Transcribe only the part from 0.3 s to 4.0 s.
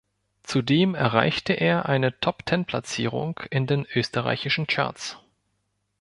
Zudem erreichte er eine Top-Ten-Platzierung in den